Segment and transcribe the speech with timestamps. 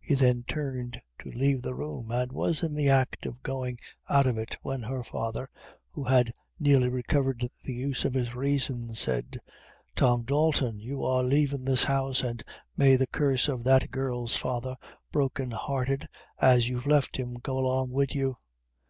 [0.00, 4.26] He then turned to leave the room, and was in the act of going out
[4.26, 5.50] of it, when her father,
[5.90, 9.38] who had nearly recovered the use of his reason, said:
[9.94, 12.38] "Tom Dalton, you are lavin' this house, an'
[12.78, 14.74] may the curse of that girl's father,
[15.12, 16.08] broken hearted
[16.40, 18.38] as you've left him, go along wid you."